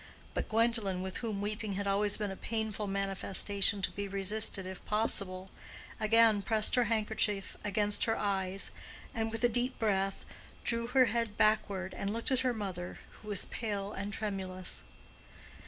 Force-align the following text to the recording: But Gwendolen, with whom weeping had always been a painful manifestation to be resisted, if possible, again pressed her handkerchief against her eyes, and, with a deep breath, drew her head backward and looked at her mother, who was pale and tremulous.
But 0.33 0.49
Gwendolen, 0.49 1.03
with 1.03 1.17
whom 1.17 1.41
weeping 1.41 1.73
had 1.73 1.85
always 1.85 2.17
been 2.17 2.31
a 2.31 2.35
painful 2.35 2.87
manifestation 2.87 3.83
to 3.83 3.91
be 3.91 4.07
resisted, 4.07 4.65
if 4.65 4.83
possible, 4.85 5.51
again 5.99 6.41
pressed 6.41 6.73
her 6.73 6.85
handkerchief 6.85 7.55
against 7.63 8.05
her 8.05 8.17
eyes, 8.17 8.71
and, 9.13 9.29
with 9.31 9.43
a 9.43 9.47
deep 9.47 9.77
breath, 9.77 10.25
drew 10.63 10.87
her 10.87 11.05
head 11.05 11.37
backward 11.37 11.93
and 11.93 12.09
looked 12.11 12.31
at 12.31 12.39
her 12.39 12.51
mother, 12.51 12.97
who 13.11 13.27
was 13.27 13.45
pale 13.45 13.93
and 13.93 14.11
tremulous. 14.11 14.81